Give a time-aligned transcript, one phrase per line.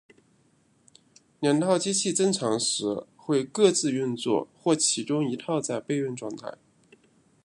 [1.41, 6.55] 两套机器正常时会各自运作或其中一套在备用状态。